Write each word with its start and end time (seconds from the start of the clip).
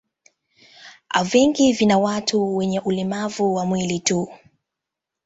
Vingi 1.23 1.73
vina 1.73 1.97
watu 1.99 2.55
wenye 2.57 2.79
ulemavu 2.79 3.55
wa 3.55 3.65
mwili 3.65 3.99
tu. 3.99 4.29